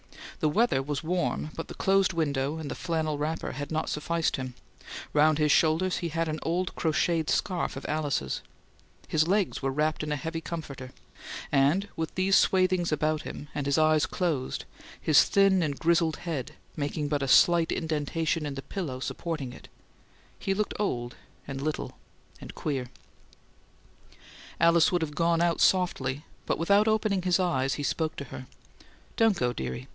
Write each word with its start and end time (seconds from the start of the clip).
The 0.39 0.49
weather 0.49 0.81
was 0.81 1.03
warm, 1.03 1.51
but 1.55 1.67
the 1.67 1.75
closed 1.75 2.13
window 2.13 2.57
and 2.57 2.71
the 2.71 2.73
flannel 2.73 3.19
wrapper 3.19 3.51
had 3.51 3.71
not 3.71 3.89
sufficed 3.89 4.37
him: 4.37 4.55
round 5.13 5.37
his 5.37 5.51
shoulders 5.51 5.97
he 5.97 6.09
had 6.09 6.27
an 6.27 6.39
old 6.41 6.75
crocheted 6.75 7.29
scarf 7.29 7.77
of 7.77 7.85
Alice's; 7.87 8.41
his 9.07 9.27
legs 9.27 9.61
were 9.61 9.69
wrapped 9.69 10.01
in 10.01 10.11
a 10.11 10.15
heavy 10.15 10.41
comfort; 10.41 10.89
and, 11.51 11.87
with 11.95 12.15
these 12.15 12.35
swathings 12.35 12.91
about 12.91 13.21
him, 13.21 13.49
and 13.53 13.67
his 13.67 13.77
eyes 13.77 14.07
closed, 14.07 14.65
his 14.99 15.23
thin 15.25 15.61
and 15.61 15.77
grizzled 15.77 16.15
head 16.15 16.53
making 16.75 17.07
but 17.07 17.21
a 17.21 17.27
slight 17.27 17.71
indentation 17.71 18.43
in 18.43 18.55
the 18.55 18.63
pillow 18.63 18.99
supporting 18.99 19.53
it, 19.53 19.67
he 20.39 20.55
looked 20.55 20.73
old 20.79 21.15
and 21.47 21.61
little 21.61 21.99
and 22.39 22.55
queer. 22.55 22.87
Alice 24.59 24.91
would 24.91 25.03
have 25.03 25.13
gone 25.13 25.41
out 25.41 25.61
softly, 25.61 26.25
but 26.47 26.57
without 26.57 26.87
opening 26.87 27.21
his 27.21 27.39
eyes, 27.39 27.75
he 27.75 27.83
spoke 27.83 28.15
to 28.15 28.23
her: 28.25 28.47
"Don't 29.15 29.37
go, 29.37 29.53
dearie. 29.53 29.87